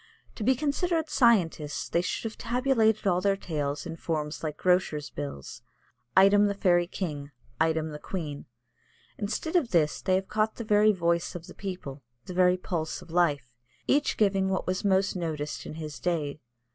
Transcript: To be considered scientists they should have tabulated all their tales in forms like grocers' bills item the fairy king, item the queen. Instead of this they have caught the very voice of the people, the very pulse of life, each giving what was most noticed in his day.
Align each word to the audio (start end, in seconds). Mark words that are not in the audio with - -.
To 0.33 0.43
be 0.43 0.55
considered 0.55 1.11
scientists 1.11 1.87
they 1.87 2.01
should 2.01 2.23
have 2.23 2.35
tabulated 2.35 3.05
all 3.05 3.21
their 3.21 3.37
tales 3.37 3.85
in 3.85 3.95
forms 3.97 4.41
like 4.43 4.57
grocers' 4.57 5.11
bills 5.11 5.61
item 6.17 6.47
the 6.47 6.55
fairy 6.55 6.87
king, 6.87 7.29
item 7.59 7.89
the 7.91 7.99
queen. 7.99 8.47
Instead 9.19 9.55
of 9.55 9.69
this 9.69 10.01
they 10.01 10.15
have 10.15 10.27
caught 10.27 10.55
the 10.55 10.63
very 10.63 10.91
voice 10.91 11.35
of 11.35 11.45
the 11.45 11.53
people, 11.53 12.01
the 12.25 12.33
very 12.33 12.57
pulse 12.57 13.03
of 13.03 13.11
life, 13.11 13.53
each 13.85 14.17
giving 14.17 14.49
what 14.49 14.65
was 14.65 14.83
most 14.83 15.15
noticed 15.15 15.67
in 15.67 15.75
his 15.75 15.99
day. 15.99 16.39